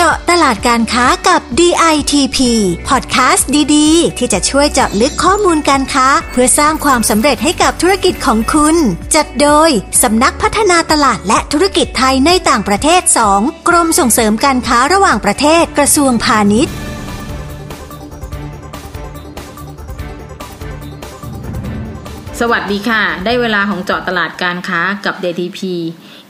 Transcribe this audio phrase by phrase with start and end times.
[0.00, 2.38] เจาะตลาดการค้ากับ DITP
[2.88, 8.76] พอดแคสต์ดีๆ ที่จะช่วยเจาะลึกข้อมูลการค้า เพื่อสร้างความสำเร็จให้กับธุรกิจของคุณ
[9.14, 9.70] จัดโดย
[10.02, 13.02] สำนักพัฒนาตลาดและธุรกิจไทยในต่างประเทศ
[13.34, 16.74] 2 กรมส่งเสริมการค้าระหว่างประเทศกระทรวงพาณิชย์
[22.40, 25.60] สวัสดีค่ะ ได้เวลาของเจาะตลาดการค้ากับ DTP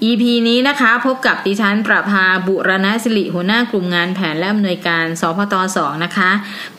[0.05, 6.31] EP นี้นะคะพบกับดิฉันประภาบุรณสิริหัวหน้ากลุ่มงานแผนและอำนวยการสพต2นะคะ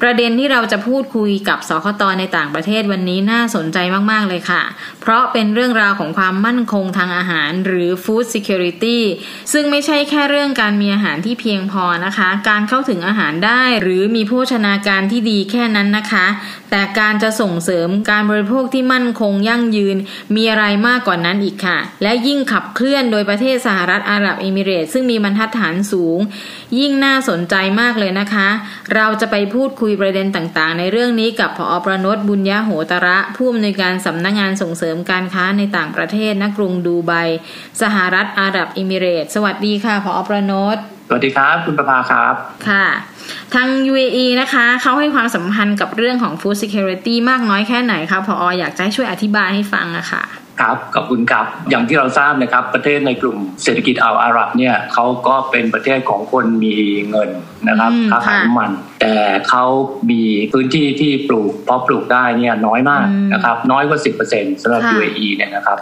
[0.01, 3.77] ประเด็นที่เราจะพูดคุยกับสคตในต่างประเทศวันนี้น่าสนใจ
[4.11, 4.63] มาก ๆ เลยค่ะ
[5.01, 8.99] เพราะเป็นเรื่องราวของความมั่นคงทางอาหารหรือ Food Security
[9.53, 16.25] ซึ่งไม่ใช่แค่เรื่องการมีอาหารที่เพียงพอนะคะ การเข้าถึงอาหารได้หรือมีโภชนาการที่ดีแค่นั้นนะคะ
[16.71, 19.97] แต่การจะส่งเสริมการบริโภคที่มั่นคงยั่งยืน
[20.35, 26.19] มีอะไรมากกว่านั้นอีกค่ะ และยิ่งขับเคลื่อนโดยประเทศสหรัฐอาหรับเอมิเรตซึ่งมีบรรทัดฐานสูง
[26.79, 28.47] ยิ่งน่าสนใจมากเลยนะคะ
[28.95, 37.11] เราจะไปพูดคุยประเด็นต่างๆ ในเรื่องนี้กับผอประนตบุญยะโหตระผู้อำนวยการสำนักงงานส่งเสริมการค้าในต่างประเทศณกรุงดูไบ
[37.81, 40.79] สหรัฐอาหรับเอมิเรตสวัสดีค่ะผอประนต
[41.11, 42.33] สวัสดีครับ คุณประภาครับ
[42.69, 42.87] ค่ะ
[43.53, 50.23] ทาง UAE นะคะเขาให้ความสำคัญกับเรื่องของ Food Security มากน้อยแค่ไหนคะพออยากจะให้ช่วยอธิบายให้ฟังอะค่ะ
[50.59, 56.75] ครับขอบคุณครับอย่างที่เราทราบนะครับ ประเทศในกลุ่มเศรษฐกิจอาอาหรับเนี่ยเขาก็เป็นประเทศของคนมี
[57.09, 57.29] เงิน
[57.69, 58.71] นะครับค้าขายน้ำมัน
[59.01, 59.15] แต่
[59.49, 59.63] เขา
[60.11, 60.21] มี
[60.53, 63.99] พื้นที่ที่ปลูกเพาะปลูกได้เนี่ยน้อยมากนะครับ น้อยกว่า
[64.31, 65.77] 10%สำหรับ UAE เนี่ยนะครับ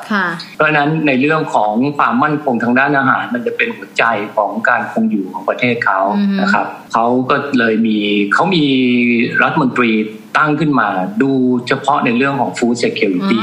[0.55, 4.03] เพราะฉะนั้นในเรื่องของความมั่นคงทางด้านอาหาร มันจะเป็นหัวใจ
[4.35, 5.99] ของการคงอยู่ของประเทศเขา
[6.41, 7.97] นะครับเขาก็เลยมี
[8.33, 8.65] เขามี
[9.43, 9.91] รัฐมนตรี
[10.37, 10.87] ตั้งขึ้นมา
[11.21, 11.31] ดู
[11.67, 13.39] เฉพาะในเรื่องของ food security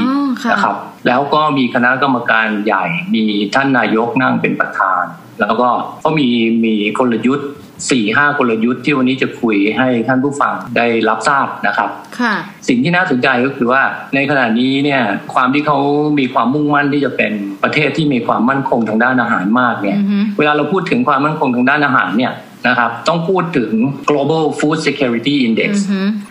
[0.51, 0.75] นะครับ
[1.07, 3.23] แล้วก็มีคณะกรรมการใหญ่ มี
[3.55, 5.03] ท่านนายกนั่งเป็นประธาน
[5.39, 5.69] แล้วก็
[6.03, 6.27] ก็มี
[6.65, 7.49] มีกลยุทธ์
[7.91, 11.89] สี่ห้ากลยุทธ์ที่วันนี้จะคุยให้ท่านผู้ฟังได้รับทราบนะครับ
[12.67, 13.81] สิ่งที่น่าสนใจก็คือว่า
[14.15, 15.01] ในขณะนี้เนี่ย
[15.33, 15.77] ความที่เขา
[16.19, 17.31] มีความมุ่งมั่นที่จะเป็น
[17.63, 19.97] ประเทศที่มีความมั่นคงทางด้านอาหารมากเนี่ย
[20.37, 22.33] เวลาเราพูดถึงความมั่นคงทางด้านอาหารเนี่ย
[22.67, 23.71] นะครับ ต้องพูดถึง
[24.09, 25.71] global food security index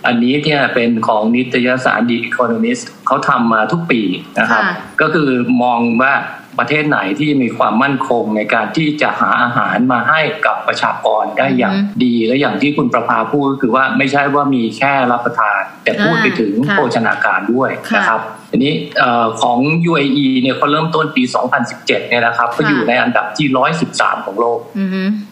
[0.06, 4.02] อันนี้เนี่ยเป็นของนิตยสาร The Economist เขาทำมาทุกปี
[4.38, 4.62] นะครับ
[5.00, 5.30] ก็คือ
[5.62, 6.14] มองว่า
[6.60, 11.74] ประเทศไหนที่มีความมั่นคงในการที่จะหาอาหารมาให้กับประชากรได้อย่าง
[12.04, 18.20] ดีและอย่างที่คุณประภาพูดก็คือว่าไม่ใช่ว่ามีแค่รับประทาน แต่พูดไปถึงโภชนาการด้วยนะครับ
[18.54, 18.74] อันนี้
[19.42, 19.58] ของ
[19.90, 23.46] UAE เนี่ยเขาเริ่มต้นปี 2017 เนี่ยนะครับก็อยู่ในอันดับที่
[23.86, 24.60] 113 ของโลก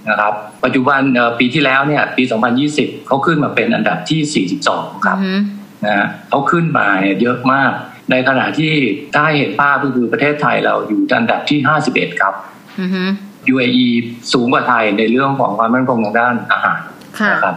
[0.08, 0.32] นะครับ
[0.64, 1.00] ปัจจุบัน
[1.38, 2.22] ปีที่แล้วเนี่ยปี
[2.64, 5.18] 2020 เขาขึ้นมาเป็นอันดับที่ 42 ครับ
[5.86, 6.86] นะเขาขึ้นมา
[7.20, 7.72] เยอะมาก
[8.10, 8.72] ในขณะที่
[9.14, 11.58] ถ้าเห็นภาพก็คือประเทศไทยเราอยู่อันดับที่
[11.90, 12.34] 51 ครับ
[13.52, 13.86] UAE
[14.32, 16.80] สูงกว่าไทยในเรื่องของความมั่นคงทางด้านอาหาร
[17.32, 17.56] นะครับ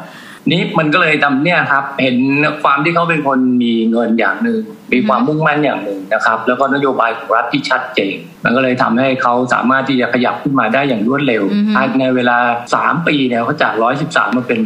[0.51, 2.17] นี้มันก็เลยทำเนี่ยครับ เห็น
[2.63, 4.61] ความที่เขาเป็นคนมีเงินอย่างหนึ่ง
[4.94, 11.44] มีความมุ่งมั่นอย่างหนึ่งนะครับ แล้วก็นโยบายของรัฐที่ชัดเจนมันก็เลยทำให้เขาสามารถที่จะขยับขึ้นมาได้อย่างรวดเร็ว
[11.75, 12.38] ภายในเวลา
[12.75, 13.73] 3 ปีเนี่ยเขาจาก
[14.05, 14.59] 113 มาเป็น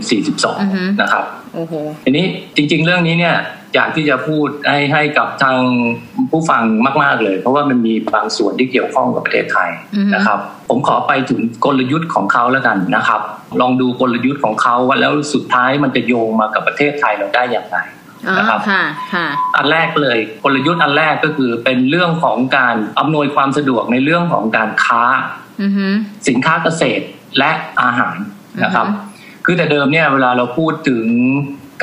[0.47, 1.25] 42 นะครับ
[2.03, 2.25] ทีนี้
[2.55, 3.35] จริง ๆ เรื่องนี้เนี่ย
[3.75, 5.57] อยากที่จะพูดให้ให้กับทาง
[6.31, 6.63] ผู้ฟัง
[7.03, 9.69] มาก ๆเลย เพราะว่ามันมีบางส่วนที่เกี่ยวข้องกับประเทศไทย
[10.15, 13.21] นะครับ ผมขอไปถึงกลยุทธ์ของเขาแล้วกันนะครับ
[13.61, 17.77] ลองดูกลยุทธ์ของเขาว่าแล้วสุดท้ายมันจะโยงมากับประเทศไทยเราได้อย่างไร
[18.37, 18.59] นะครับ
[19.55, 25.03] อันแรกเลยกลยุทธ์อันแรกก็คือเป็นเรื่องของการอำนวยความสะดวกในเรื่องของการค้า
[26.27, 27.03] สินค้าเกษตร
[27.37, 27.51] และ
[27.81, 28.15] อาหาร
[28.63, 28.87] นะครับ
[29.45, 31.05] คือแต่เดิมเนี่ยเวลาเราพูดถึง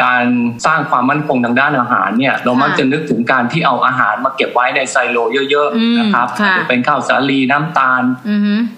[0.03, 0.25] การ
[0.67, 5.19] สร้างความมั่นคงทางด้านอาหารเนี่ยเรามักจะนึกถึงการที่เอาอาหารมาเก็บไว้ในไซโล
[5.51, 6.29] เยอะๆนะครับ
[6.69, 8.03] เป็นข้าวสาลีน้ำตาล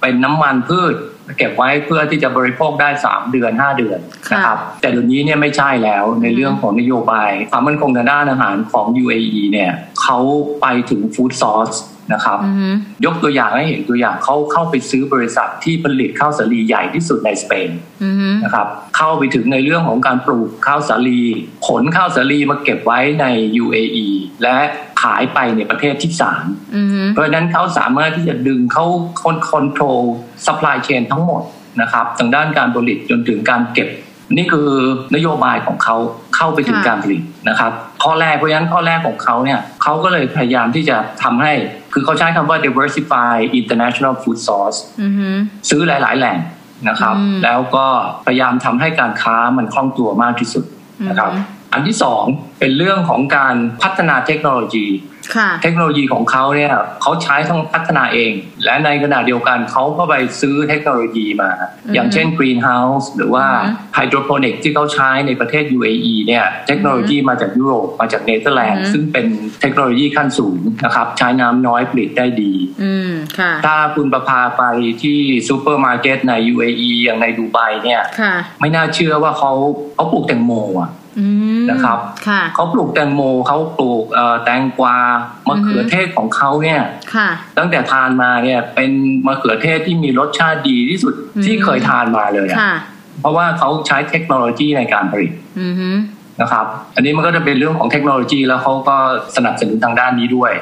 [0.01, 0.95] เป็นน้ำมันพืช
[1.39, 3.99] เก็บไว้เพื่อที่จะบริโภคได้ 3 เดือน 5 เดือน
[4.33, 10.19] นะครับแต่เดี๋ยวนี้เนี่ยไม่ใช่แล้วในเรื่องของนโยบาย ความมั่นคงทางด้านอาหารของ UAE เนี่ยเขา
[10.61, 11.71] ไปถึงฟู้ดซอร์ส
[12.13, 12.39] นะครับ
[13.05, 17.71] ยกตัวอย่างให้เห็นตัวอย่างเขาเข้าไปซื้อบริษัทที่ผลิตข้าวสาลีใหญ่ที่สุดในสเปน
[18.45, 18.67] นะครับ
[18.97, 21.21] เข้าไปถึงในเรื่องของการปลูกข้าวสาลี
[21.67, 23.27] ขนข้าวสาลีมาเก็บไว้ใน
[23.63, 24.09] UAE
[24.43, 24.57] และ
[25.03, 26.45] ขายไปในประเทศที่สาม
[27.11, 28.85] เพราะฉะนั้นเขาสามารถที่จะดึงเขา
[29.23, 30.03] คอนคอนโทรล
[30.47, 31.43] supply chain ทั้งหมด
[31.81, 33.89] นะครับทางด้านการผลิตจนถึงการเก็บ
[34.37, 34.69] นี่คือ
[35.15, 35.97] นโยบายของเขา
[36.37, 37.73] เข้าไปถึงการผลิตนะครับ
[38.03, 41.53] ข้อแรกเพราะฉะนั้นข้อแรกของเขาเนี่ยเขาก็เลยพยายามที่จะทำให้
[41.93, 44.79] คือเขาใช้คำว่า diversify international food source
[45.71, 46.39] ซื้อหลาย ๆ แหล่ง
[46.89, 47.15] นะครับ
[47.45, 47.87] แล้วก็
[48.27, 50.65] พยายามทำให้การค้ามันคล่องตัวมากที่สุด
[51.09, 51.31] นะครับ
[51.73, 52.23] อันที่สอง
[52.61, 54.87] เป็นเรื่องของการพัฒนาเทคโนโลยี
[55.63, 56.73] เทคโนโลยีของเขาเนี่ย
[57.03, 58.33] เขาใช้ทั้งพัฒนาเอง
[58.65, 61.51] และในขณะเดียวกันเขาก็ไปซื้อเทคโนโลยีมา
[61.95, 63.47] อย่างเช่น Greenhouse หรือว่า
[63.97, 69.27] Hydroponic ที่เขาใช้ในประเทศ UAE เนี่ยเทคโนโลยีมาจากยุโรปมาจากเนเธอร์แลนด์ซึ่งเป็น
[69.61, 72.53] เทคโนโลยีขั้นสูงนะครับใช้น้ำน้อยผลิตได้ดี
[73.67, 74.63] ถ้าคุณประพาไป
[75.03, 75.19] ที่
[75.49, 78.03] ซูเปอร์มาร์เก็ตใน UAE อย่างในดูไบเนี่ย
[78.61, 79.53] ไม่น่าเชื่อว่าเขา
[79.95, 80.91] เขาปลูกแตงโมอะ
[81.71, 81.99] นะครับ
[82.55, 84.05] เขาปลูกแตงโมเขาปลูก
[84.45, 84.97] แตงกวา
[85.49, 86.81] มะเขือเทศของเขาเนี่ย
[87.59, 88.91] ตั้งแต่ทานมาเนี่ยเป็น
[89.27, 92.59] มะเขือเทศที่มีรสชาติดีที่สุดที่เคยทานมาเลยอะ
[93.21, 95.33] เพราะว่าเขาใช้เทคโนโลยีในการผลิต
[96.41, 98.97] นะครับ อันนี้มันก็จะเป็นเรื่องของเทคโนโลยีแล้วเขาก็
[99.37, 100.53] สนับสนุนทางด้านนี้ด้วย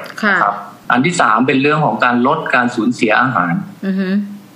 [0.42, 0.54] ครับ
[0.92, 3.52] อันที่สามเป็นเรื่องของการลดการสูญเสียอาหาร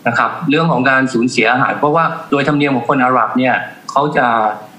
[0.07, 3.55] นะครับ เรื่องของการสูญเสียอาหาร เพราะว่าโดยธรรมเนียมของคนอาหรับเนี่ย
[3.91, 4.27] เขาจะ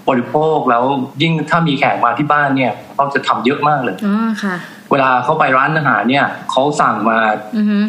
[0.10, 0.84] บริโภคแล้ว
[1.22, 4.56] ยิ่งถ้ามีแขกมาที่บ้านเนี่ยเขาจะทำเยอะมากเลยอ๋อค่ะ
[4.92, 7.18] เวลาเขาไปร้านอาหารเนี่ยเขาสั่งมา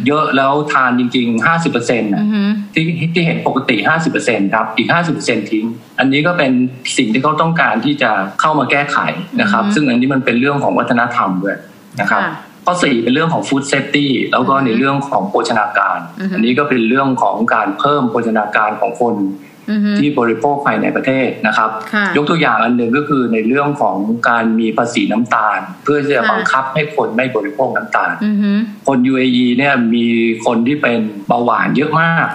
[0.07, 2.11] เยอะแล้วทานจริงๆห้าสิบเปอร์เซ็นต์
[2.75, 5.67] ที่ที่เห็นปกติห้าสิบเปอร์เซ็นต์ครับอีกห้าสิบเปอร์เซ็นต์ทิ้ง
[5.99, 6.53] อันนี้ก็เป็น
[6.97, 8.11] สิ่งที่เขาต้องการที่จะ
[8.41, 8.99] เข้ามาแก้ไข
[9.41, 11.57] นะครับ ซึ่งอันนี้มันเป็นเรื่องของวัฒนธรรมด้วย
[12.01, 12.23] นะครับ
[12.65, 15.99] ข้อสี่เป็นเรื่องของ food safety แล้วก็ในเรื่องของโภชนาการ
[16.35, 19.15] อันนี้ก็เป็นเรื่องของการเพิ่มโภชนาการของคน
[19.99, 21.71] ที่บริโภคภายในประเทศนะครับ
[22.17, 23.97] ยกตัวอย่างอันหนึ่งก็คือในเรื่องของ
[24.29, 28.15] การมีภาษีน้ำตาล เพื่อจะบังคับให้คนไม่บริโภคน้ำตาล
[28.87, 30.07] คน UAE เนี่ยมี
[30.47, 30.99] คนที่เป็น
[31.29, 32.27] เบาหวานเยอะมาก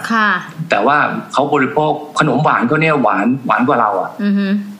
[0.69, 0.97] แต่ว่า
[1.33, 4.09] เขาบริโภคขนมหวานก็เนี่ยหวานหวานกว่าเราอะ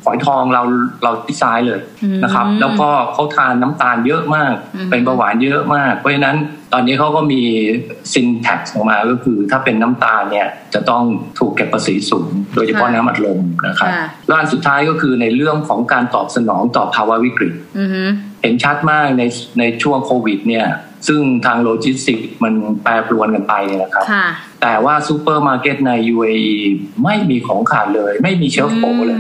[0.08, 0.64] ฝอยทองเรา
[1.04, 1.80] เราที่ซ้ายเลย
[2.24, 4.54] นะครับ แล้วก็เขาทานน้ำตาลเยอะมาก
[4.90, 6.36] เป็นเบาหวานเยอะมาก เพราะฉะนั้น
[6.74, 7.42] ตอนนี้เขาก็มี
[8.14, 11.04] sin tax ออกมาก็คือถ้าเป็นน้ำตาลเนี่ยจะต้อง
[11.40, 13.92] ถูกเก็บภาษีสูง โดยเฉพาะน้ำอัดลมนะครับ
[14.28, 17.54] แล้วอันสุดท้ายก็คือในเรื่องของการตอบสนองต่อภาวะวิกฤต
[18.42, 19.24] เห็นชัดมากใน
[19.60, 20.68] ในช่วงโควิดเนี่ย
[21.08, 22.54] ซึ่งทางโลจิสติกมัน
[22.84, 24.06] แปรปรวนกันไปนะครับ
[24.62, 26.56] แต่ว่าซูเปอร์มาร์เก็ตใน UAE
[27.04, 29.20] ไม่มีของขาดเลย ไม่มี shortfall เลย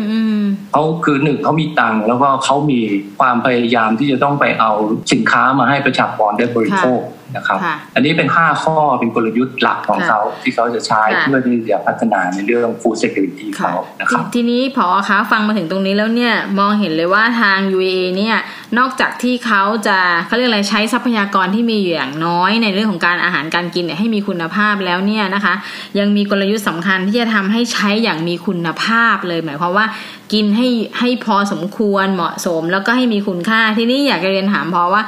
[0.71, 2.79] เขาคือหนึ่งเขามีตังค์แล้วก็เขามี
[3.19, 4.71] ความพยายามที่จะต้องไปเอา
[5.11, 7.01] สินค้ามาให้ประชากรได้บริโภค
[7.35, 7.59] นะครับ
[7.95, 18.37] อันนี้เป็น 5 ข้อเป็นกลยุทธ์หลักของเขาที่เขาจะใช้เพื่อที่จะพัฒนาในเรื่อง food security เขานะครับทีนี้พอคะฟังมาถึงตรงนี้แล้วเนี่ยมองเห็นเลยว่าทาง UAE เนี่ย
[18.77, 19.97] นอกจากที่เขาจะ
[20.27, 25.53] เขาเรียกอะไรใช้ทรัพยากรที่มีอย่างน้อยในเรื่องของการอาหารการกินเนี่ยให้มีคุณภาพแล้วเนี่ยนะคะ
[25.99, 29.85] ยังมีกลยุทธ์สำคัญที่จะทำให้ใช้อย่างมีคุณภาพเลย หมายความว่า
[30.33, 30.67] กินให้
[30.99, 35.03] ให้พอสมควรเหมาะสม แล้วก็ให้มีคุณค่าที่นี่อยากจะเรียนถามพอว่า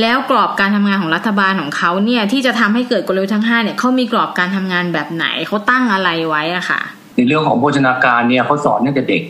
[0.00, 6.80] แล้วกรอบการทำงานของรัฐบาลของเขาเนี่ยที่จะทำให้เกิดกลยุทธ์ทั้งห้าเนี่ยเขามีกรอบการทำงานแบบไหนเขาตั้งอะไรไว้อะค่ะ
[7.16, 9.22] ในเรื่องของโภชนาการเนี่ยเขาสอนตั้งแต่เด็ก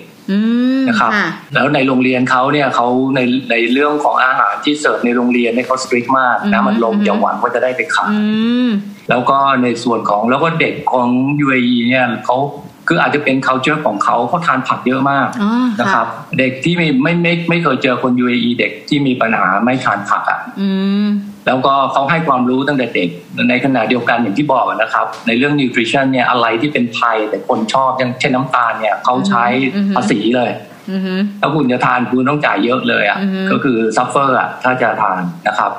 [0.88, 1.10] นะครับ
[1.54, 3.20] แล้วในโรงเรียนเขาเนี่ยเขาใน
[3.50, 8.14] ในเรื่องของอาหารที่เสิร์ฟในโรงเรียนเนี่ยเขาสตรีทมากนะมันลมอย่าหวังว่าจะได้ไปขาย
[9.10, 11.08] แล้วก็ในส่วนของแล้วก็เด็กของ
[11.44, 12.38] UAE เนี่ยเขา
[12.88, 15.28] คืออาจจะเป็น culture ของเขาเขาทานผักเยอะมาก
[15.80, 16.06] นะครับ
[16.38, 20.40] เด็กที่ไม่ไม่ไม่ไม่เคยเจอคน UAE เด็กที่มีปัญหาไม่ทานผักอะ
[21.48, 23.08] แล้วก็เขาให้ความรู้ตั้งแต่เด็ก
[23.50, 29.44] ในขณะเดียวกันอย่างที่บอกนะครับ ในเรื่อง nutrition เนี่ยอะไรที่เป็นภัยแต่คนชอบอย่างเช่นน้ำตาลเนี่ยเขาใช้
[29.96, 30.50] ภาษีเลย
[31.40, 33.18] ถ้าคุณจะทานคุณต้องจ่ายเยอะเลยอะ
[33.52, 35.72] ก็คือซัฟเฟอร์อะถ้าจะทานนะครับ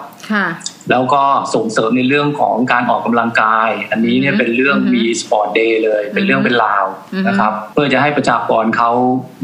[0.91, 1.23] แล้วก็
[1.55, 6.85] ส่งเสริมในเรื่องของการออกกำลังกาย อันนี้เนี่ยเป็นเรื่องมี sport day เลย เป็นเรื่องเป็นราว
[7.27, 8.91] นะครับ เพื่อจะให้ประชากรเขา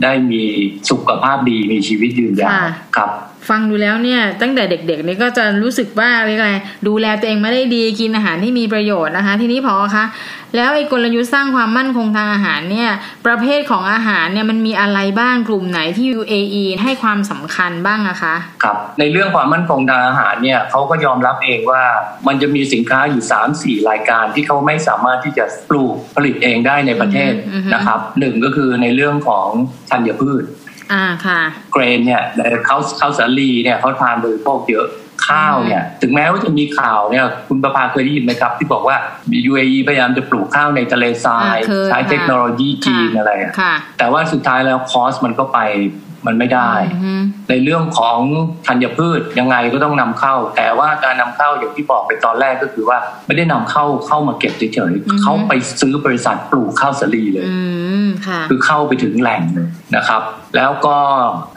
[0.04, 0.44] ได้มี
[0.90, 2.54] สุขภาพดีมีชีวิตยืนยาว
[2.98, 3.12] ครับ
[3.52, 6.50] ฟังดูแล้วเนี่ยตั้งแต่เด็กๆนี่ก็จะรู้สึกว่าอะไร
[6.88, 10.06] ดูแลตัวเองไม่ได้ดีกินอาหารที่มีประโยชน์นะคะ ทีนี้ผอ.คะ
[10.56, 12.90] แล้วไอ้กลยุทธ์สร้างความมั่นคงทางอาหารเนี่ย
[13.26, 21.84] ประเภทของอาหารเนี่ยมันมีอะไรบ้างกลุ่มไหนที่ UAE ให้ความสำคัญบ้างอะคะครับในเรื่องความมั่นคงทางอาหารเนี่ยเขาก็ยอมรับเองว่า
[22.28, 27.34] มันจะมีสินค้าอยู่ 3 4 รายการที่เขาไม่สามารถที่จะปลูกผลิตเองได้ในประเทศ
[27.74, 29.48] นะครับหนึ่งก็คือในเรื่องของ
[29.90, 30.44] ธัญพืช
[30.94, 31.42] อ่าค่ะ
[31.72, 32.24] เกรนเนี่ย
[32.66, 34.88] เขาเขาสาลีเนี่ยเขาทานบริโภคเยอะ
[35.28, 38.98] ข้าวเนี่ยถึงแม้ว่าจะมีข่าวเนี่ยคุณประภาเคยได้ยินไหมครับ ที่บอกว่า
[39.50, 41.58] UAE พยายามจะปลูกข้าวในทะเลทราย
[41.88, 43.54] ใช้เทคโนโลยีจีนอะไรอะ
[43.98, 45.60] แต่ว่าสุดท้ายแล้วคอสมันก็ไป
[46.28, 46.72] มันไม่ได้
[47.50, 48.20] ในเรื่องของ
[48.68, 57.48] ธัญพืชยังไงก็ต้องนำเข้า แต่ว่าการนำเข้าอย่างที่บอกไปตอนแรกก็คือว่า ไม่ได้นำเข้าเข้ามาเก็บเฉยๆเขาไปซื้อบริษัทปลูกข้าวสาลีเลย
[58.50, 60.22] คือเข้าไปถึงแหล่งเลยนะครับ
[60.56, 60.98] แล้วก็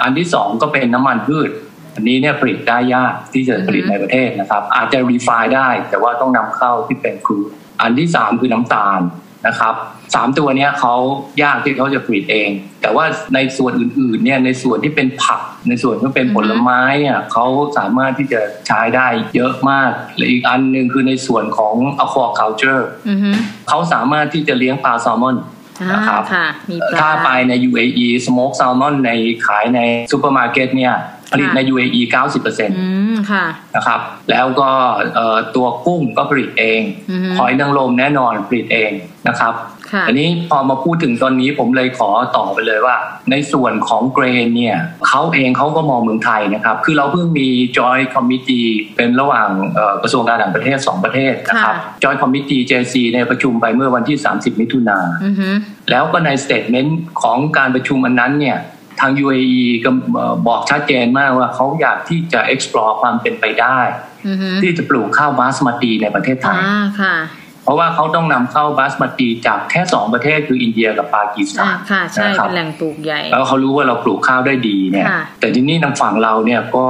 [0.02, 1.50] อันที่สองก็เป็นน้ำมันพืช
[1.94, 7.38] อันนี้เนี่ยผลิตได้ยากที่จะผลิตในประเทศนะครับ อาจจะรีไฟได้แต่ว่าต้องนำเข้าที่เป็นครู
[7.82, 9.00] อันที่สามคือน้ำตาล
[9.46, 9.74] นะครับ
[10.14, 10.94] สามตัวเนี้ยเขา
[11.42, 12.48] ยากที่เขาจะผลิตเอง
[12.82, 13.04] แต่ว่า
[13.34, 17.46] ในส่วนอื่นๆเนี่ยในส่วนที่เป็นผัก ในส่วนที่เป็นผลไม้อะเขา
[17.78, 23.30] สามารถที่จะใช้ได้เยอะมากและอีกอันหนึ่งคือในส่วนของ aquaculture อือฮึ
[23.68, 25.36] เขาสามารถที่จะเลี้ยงปลาแซลมอน
[25.80, 29.10] อ่านะครับค่ะมีปลาถ้าไปใน UAE smoke salmon ใน
[29.46, 29.80] ขายใน
[30.12, 30.94] ซูเปอร์มาร์เก็ตเนี่ย
[31.32, 32.00] ผลิตใน UAE
[32.38, 33.44] 90%อืมค่ะ
[33.76, 34.70] นะครับ แล้วก็
[35.14, 36.80] เอ่อตัวกุ้งก็ผลิตเอง
[37.10, 38.90] อือฮึหอยนางรมแน่นอนผลิตเอง
[39.28, 39.54] นะครับ
[39.92, 42.96] ค่ะอันนี้พอมาพูดถึงตอนนี้ผมเลยขอต่อไปเลยว่า
[43.30, 44.76] ในส่วนของเกรนเนี่ย
[45.08, 55.48] เขาเองเขาก็มองเมืองไทยนะครับ คือเราเพิ่งมี Joint Committee เป็นระหว่างเอ่อกระทรวงการต่างประเทศ 2 ประเทศนะครับค่ะ Joint Committee JC ในยประชุมไปเมื่อวันที่ 30 มิถุนาอือฮึ
[55.90, 58.58] แล้วก็ในสเต t เมนต์ของการประชุมอันนั้นเนี่ย
[59.00, 63.78] ทาง UAE ก็เอ่อบอกชัดเจนมากว่าเขาอยากที่จะ explore ความเป็นไปได้
[64.26, 67.37] อือฮึที่จะปลูกข้าวบาสมาตีในประเทศไทอ่ายค่ะเพ
[67.68, 76.86] ราะว่าเขาต้องนำเข้าบาสมาตีจากแค่สองประเทศคืออินเดียกับปากีสถาอ่านค่ะใช่นะครับเป็นแหล่งปลูกใหญ่ แล้วเขารู้ว่าเราปลูกข้าวได้ดีเนี่ยค่ะแต่ที่นี่ทางฝั่งเราเนี่ยก็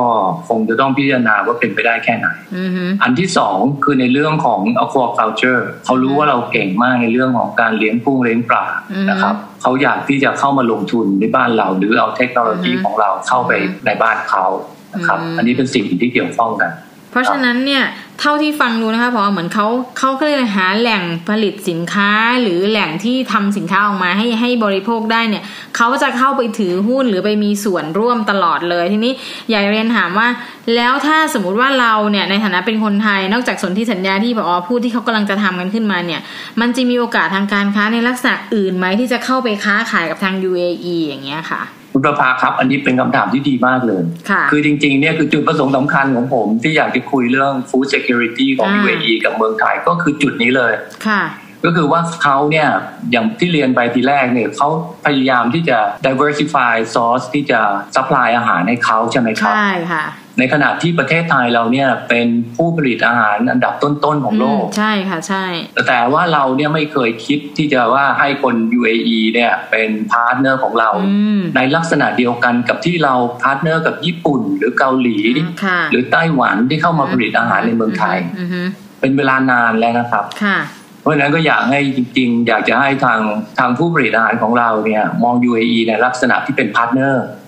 [0.48, 14.46] คงจะต้องพิจารณาว่าเป็นไปได้แค่ไหนอือฮึอันที่สองคือในเรื่องของ aquaculture เขารู้ว่าเราเก่งมากในเรื่องของการเลี้ยงกุ้งเลี้ยงปลาอืมนะครับเขาอยากที่จะเข้ามาลงทุนในบ้านเรา หรือเอาเทคโนโลยีอืมของเราเข้าไปอืมในบ้านเขา
[14.94, 16.70] นะครับอืมอันนี้เป็นสิ่งที่เกี่ยวข้องกัน
[17.10, 17.84] เพราะฉะนั้นเนี่ย
[18.20, 19.66] เท่าที่ฟังดูนะคะพอเหมือนเขา
[19.98, 22.10] เขาก็เลยหาแหล่งผลิตสินค้า
[22.42, 25.42] หรือแหล่งที่ทำสินค้าออกมาให้ให้บริโภคได้เนี่ย
[25.76, 29.12] เขาจะเข้าไปถือหุ้นหรือไปมีส่วนร่วมตลอดเลยทีนี้
[29.50, 30.28] อยากเรียนถามว่า
[30.74, 36.20] แล้วถ้าสมมุติว่าเราเนี่ยในฐานะเป็นคนไทย นอกจากสนธิสัญญาที่พอพูดที่เขากำลังจะทำกันขึ้นมาเนี่ย
[36.60, 41.62] มันจะมีโอกาสทางการค้าในลักษณะอื่นไหมที่จะเข้าไปค้าขายกับทาง UAE อย่างเงี้ยค่ะ
[41.98, 50.72] คุณประภาครับ อันนี้เป็นคำถามที่ดีมากเลยค่ะคือจริงๆเนี่ยคือจุดประสงค์สำคัญของผม ที่อยากจะคุยเรื่อง food security ของอ่า UAE กับเมืองไทยก็คือจุดนี้เลย
[51.06, 51.22] ค่ะ
[51.64, 52.68] ก็คือว่าเขาเนี่ย
[53.10, 54.68] อย่างที่เรียนไปทีแรกเนี่ยเขา
[55.06, 57.60] พยายามที่จะ diversify source ที่จะ
[57.96, 60.04] supply อาหารให้เขาใช่ไหมครับ ใช่ค่ะ
[60.38, 62.26] ในขณะที่ประเทศไทยเราเนี่ยเป็น
[62.56, 65.46] ผู้ผลิตอาหารอันดับต้นๆของโลกอืมใช่ค่ะใช่
[65.88, 75.18] แต่ว่าเราเนี่ยไม่เคยคิดที่จะว่าให้คน UAE เนี่ยเป็น partner ของเราอืมในลักษณะเดียวกันกับที่เรา partner กับญี่ปุ่น หรือเกาหลี
[75.64, 78.62] ค่ะหรือไต้หวันที่เข้ามาผลิตอาหารในเมืองไทยอือฮึ
[79.00, 80.58] เป็นเวลานานแล้วนะครับค่ะ
[81.00, 83.20] เพราะฉะนั้นก็อยากให้จริง ๆ อยากจะให้ทาง
[83.58, 87.47] ทางผู้ผลิตอาหารของเราเนี่ยมอง UAE ในลักษณะที่เป็น partner อื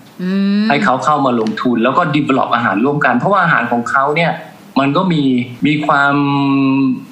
[0.69, 4.31] ให้เขาเข้ามาลงทุนแล้วก็ develop อาหารร่วมกัน เพราะว่าอาหารของเขาเนี่ย
[4.79, 5.23] มันก็มี
[5.67, 6.13] มีความ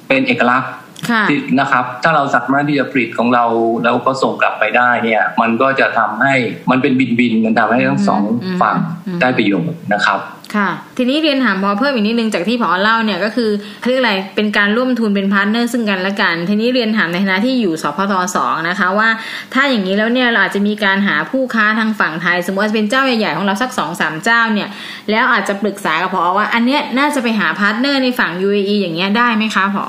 [0.08, 0.70] เป็นเอกลักษณ์
[1.10, 3.44] ค่ะที่นะครับ ถ้าเราสามารถที่จะผลิตของเรา
[3.84, 6.34] แล้วก็ส่งกลับไปได้เนี่ย มันก็จะทำให้
[6.70, 8.76] มันเป็นบินบินๆมันทำให้ทั้งสองอืมฝั่ง
[9.06, 10.20] อืมได้ประโยชน์นะครับ
[10.56, 19.08] ค่ะ ทีนี้เรียนถามผอ.เพิ่มอีกนิดนึงจากที่ผอ.เล่าเนี่ยก็คือเขาเรียกอะไรเป็นการร่วมทุนเป็น partner ซึ่งกันและกัน ทีนี้เรียนถามในฐานะที่อยู่สพต.สองนะคะว่า
[19.54, 24.68] ถ้าอย่างนี้แล้วเนี่ยเราอาจจะมีการหาผู้ค้าทางฝั่งไทย สมมติว่าเป็นเจ้าใหญ่ๆของเราสักสองสามเจ้าเนี่ย
[25.10, 29.84] แล้วอาจจะปรึกษากับผอ.ว่า อันเนี้ยน่าจะไปหา partner ในฝั่ง UAE อย่างเงี้ยได้ไหมคะผอ.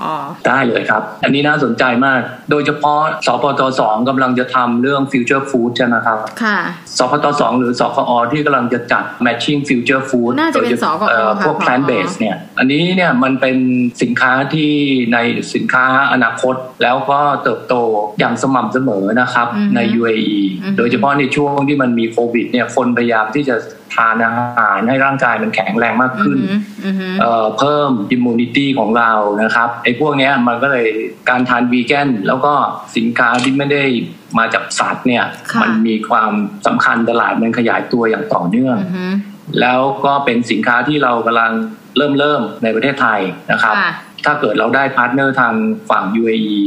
[0.47, 2.19] ได้เลยครับ อันนี้น่าสนใจมาก
[2.51, 6.57] โดยเฉพาะสพต.สองกำลังจะทำเรื่อง future food ใช่ไหมครับค่ะ
[6.97, 13.57] สพต.สองหรือสคอที่กำลังจะจัด matching future food น่าจะเป็นโดยฉสคอเอ่อค่ะพวกผอ plant based เนี่ย อันนี้เนี่ยมันเป็น
[14.01, 14.71] สินค้าที่
[15.13, 15.17] ใน
[15.53, 17.75] สินค้าอนาคตแล้วก็เติบโต
[18.19, 23.55] อย่างสม่ำเสมอนะครับอือฮึใน UAE อือฮึโดยเฉพาะในช่วงที่มันมีโควิดเนี่ยคนพยายามที่จะ
[23.95, 26.55] ทานอาหารให้ร่างกายมันแข็งแรงมากอืขึ้นอฮึ
[26.85, 30.87] อือฮึเอ่อเพิ่ม immunity ของเรานะครับไอ้พวกเนี้ยมันก็เลย
[31.29, 32.53] การทานวีแกนแล้วก็
[32.97, 33.83] สินค้าที่ไม่ได้
[34.37, 36.31] มาจากสัตว์เนี่ยค่ะมันมีความ
[36.67, 39.05] สำคัญตลาดมันขยายตัวอย่างต่อเนื่องอือฮึ
[39.59, 41.51] แล้วก็เป็นสินค้าที่เรากำลัง
[41.97, 43.19] เริ่มเริ่มในประเทศไทย
[43.51, 43.91] นะครับค่ะ
[44.25, 45.53] ถ้าเกิดเราได้ partner ทาง
[45.89, 46.59] ฝั่ง UAE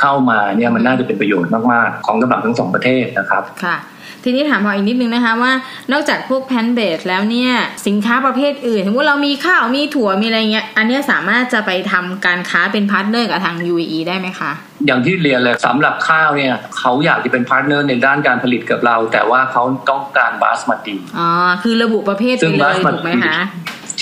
[0.00, 3.76] เข้ามาเนี่ยมันน่าจะเป็นประโยชน์มากๆ ของสำหรับทั้งสองประเทศนะครับค่ะ
[4.24, 5.52] ทีนี้ถามผอ.อีกนิดนึงนะคะว่า
[5.92, 7.52] นอกจากพวก plant based แล้วเนี่ย
[7.86, 14.52] สินค้าประเภทอื่นสมมติเรามีข้าวมีถั่วมีอะไรเงี้ยอันเนี้ยสามารถจะไปทำการค้าเป็น partner กับทาง UAE ได้ไหมคะ
[14.86, 21.28] อย่างที่เรียนเลยสำหรับข้าวเนี่ยเขาอยากจะเป็น partner ในด้านการผลิตกับเรา แต่ว่าเขาต้องการบาสมาตีอ๋อ
[21.62, 23.38] คือระบุประเภทซึ่ไปงเลย basmati ถูกไหมคะ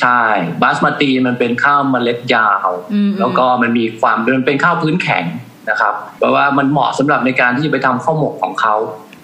[0.01, 0.23] ใช่
[0.63, 5.25] บาสมาตีมันเป็นข้าวเมล็ดยาวอืมแล้วก็มันมีความมันเป็นข้าวพื้นแข็ง
[5.71, 8.75] นะครับแปลว่ามันเหมาะสำหรับในการที่จะไปทำข้าวหมกของเขา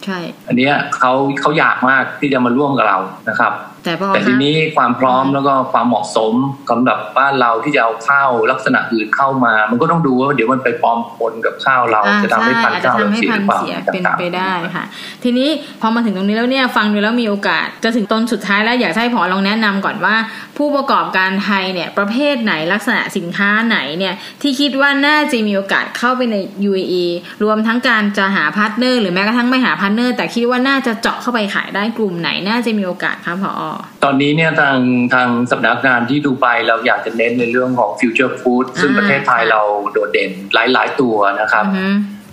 [0.05, 0.19] ใช่
[0.49, 3.53] อันเนี้ยเขาเขาอยากมากที่จะมาร่วมกับเรานะครับ
[3.85, 6.33] แต่พอแต่ทีนี้ความพร้อมแล้วก็ความเหมาะสม
[6.71, 14.85] สำหรับบ้านเราที่จะเอาข้าวลักษณะอื่นเข้ามา มันก็ต้องดูว่าเดี๋ยวมันไปปลอมปนกับข้าวเราอ่าจะทำให้ใช่พันอาจธุ์จะข้าวเราทำให้เสียพัหนรือเปล่าธุ์เสียเป็นต่างไปได้ค่ะ
[15.25, 15.49] ทีนี้
[15.81, 20.15] ผอ.มาถึงตรงนี้แล้วเนี่ยฟังดูแล้วมีโอกาสจะถึงตอนสุดท้ายแล้วอยากให้ผอ.ลองแนะนำก่อนว่า
[20.63, 26.37] ผู้ประกอบการไทยเนี่ยประเภทไหนลักษณะสินค้าไหนเนี่ยที่คิดว่าน่าจะมีโอกาสเข้าไปใน
[26.71, 27.05] UAE
[27.45, 34.79] รวมทั้งการจะหา partner หรือแม้กระทั่งไม่หา partner แต่คิดว่าน่าจะเจาะเข้าไปขายได้กลุ่มไหนน่าจะมีโอกาสครับผอ.ๆตอนนี้เนี่ยทาง
[35.15, 39.61] ทางสำนักงานที่ดูไบเราอยากจะเน้นในเรื่องของ future food ซึ่งอ่าประเทศไทยเรา
[39.93, 41.87] โดดเด่นหลาย ๆ ตัวนะครับอือฮึ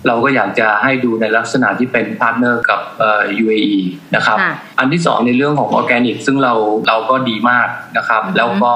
[0.06, 3.76] เราก็อยากจะให้ดูในลักษณะที่เป็น partner กับเอ่อ UAE
[4.14, 6.54] นะครับค่ะอันที่สองในเรื่องของออร์แกนิกซึ่งเรา
[6.88, 8.72] เราก็ดีมากนะครับอือฮึแล้วก็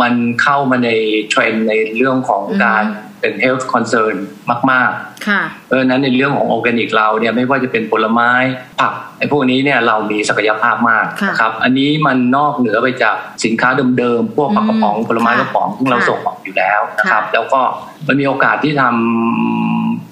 [0.00, 0.90] มันเข้ามาใน
[1.30, 2.84] เทรนด์ในเรื่องของอือฮึการ
[3.20, 4.16] เป็น health concern
[4.72, 4.90] มาก
[5.28, 8.30] ค่ะๆเพราะฉะนั้นในเรื่องของออร์แกนิกเราเนี่ยไม่ว่าจะเป็นผลไม้
[8.80, 13.68] ผักไอ้พวกนี้เนี่ยเรามีศักยภาพมากค่ะนะครับ อันนี้มันนอกเหนือไปจากสินค้า
[13.98, 17.60] เดิมๆ พวกผักกระป๋องอืมผลไม้ค่ะกระป๋องซึ่งเราค่ะส่งออกอยู่แล้วนะครับค่ะแล้วก็
[18.06, 19.65] มันมีโอกาสที่ทำ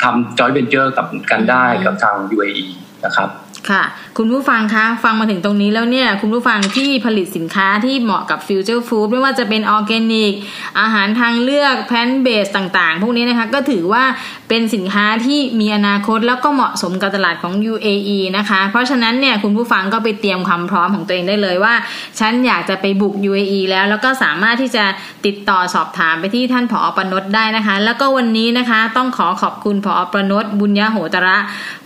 [0.05, 2.67] ทำจอยเวนเจอร์กับกันได้กับทาง UAE
[3.05, 3.29] นะครับ
[3.71, 3.83] ค่ะ
[4.19, 10.33] คุณผู้ฟังคะฟังมาถึงตรงนี้แล้วเนี่ย คุณผู้ฟังที่ผลิตสินค้าที่เหมาะกับ future food ไม่ว่าจะเป็นออร์แกนิก
[10.81, 14.05] อาหารทางเลือก plant-based ต่างๆ พวกนี้นะคะ ก็ถือว่า
[14.49, 21.75] เป็นสินค้าที่มีอนาคตแล้วก็เหมาะสมกับตลาดของ UAE นะคะ เพราะฉะนั้นเนี่ยคุณผู้ฟังก็ไปเตรียมความพร้อมของตัวเองได้เลยว่า
[22.19, 24.85] ฉันอยากจะไปบุก UAE แล้วแล้วก็สามารถที่จะ
[25.27, 31.37] ติดต่อสอบถามไปที่ท่านผอประนดได้นะคะ แล้วก็วันนี้นะคะ ต้องขอขอบคุณผอปณตบุณยะโหตระ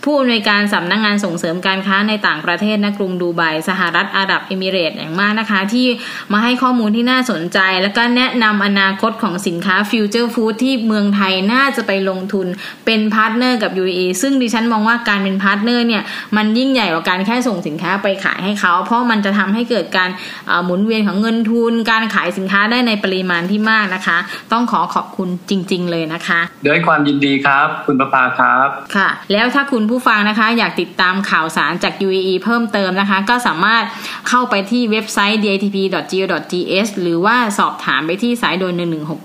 [0.03, 5.87] ผู้อำนวยการสำนักงงานส่งเสริมการค้าในต่างประเทศนะกรุงดูไบสหรัฐอาหรับเอมิเรตส์อย่างมากนะคะ ที่
[6.31, 12.47] มาให้ข้อมูลที่น่าสนใจ แล้วก็แนะนำอนาคตของสินค้า future food ที่เมืองไทยน่าจะไปลงทุน
[12.85, 16.03] เป็น partner กับ UAE ซึ่งดิฉันมองว่าการเป็น partner เนี่ย
[16.35, 20.09] มันยิ่งใหญ่กว่าการแค่ส่งสินค้าไปขายให้เขา เพราะมันจะทำให้เกิดการ
[20.47, 24.17] เอ่อหมุนเวียนของเงินทุน การขายสินค้าได้ในปริมาณที่มากนะคะ
[24.51, 33.83] ต้องขอขอบคุณจริง ๆ เลยนะคะด้วยความยินดีครับ คุณประภาครับ ค่ะ แล้วถ้าคุณผู้ฟังนะคะ อยากติดตามข่าวสารจาก UAE เพิ่มเติมนะคะ ก็สามารถ
[34.29, 38.73] เข้าไปที่เว็บไซต์ datp.go.th หรือว่าสอบถามไปที่สายด่วน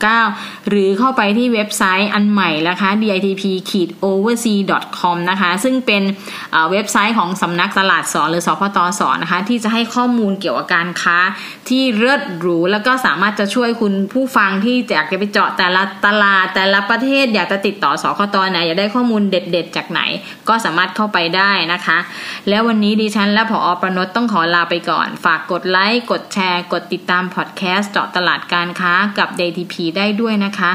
[0.08, 6.02] 1169 หรือเข้าไปที่เว็บไซต์อันใหม่นะคะ ditp-oversea.com นะคะ ซึ่งเป็น
[6.52, 11.16] เอ่อเว็บไซต์ของสำนักตลาดสองหรือสพตสองนะคะ ที่จะให้ข้อมูลเกี่ยวกับการค้า
[11.70, 20.00] ที่เลิศหรูแล้วก็สามารถจะช่วยคุณผู้ฟังที่อยากจะไปเจาะแต่ละตลาดแต่ละประเทศอยากจะติดต่อสคตไหนอยากได้ข้อมูลเด็ด ๆ จากไหน
[20.48, 21.98] ก็สามารถเข้าไปได้นะคะ
[22.48, 30.72] แล้ววันนี้ดิฉันและผอประนตต้องขอลาไปก่อน ฝากกดไลค์กดแชร์ กดติดตามพอดแคสต์เจาะตลาดการค้ากับ DITP ได้ด้วยนะคะ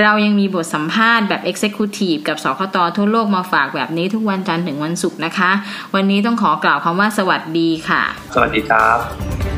[0.00, 5.50] เรายังมีบทสัมภาษณ์แบบ Executive กับสคตทั่วโลกมาฝากแบบนี้ทุกวันจันทร์ถึงวันศุกร์นะคะ
[5.94, 8.02] วันนี้ต้องขอกล่าวคำว่าสวัสดีค่ะ
[8.34, 9.57] สวัสดีครับ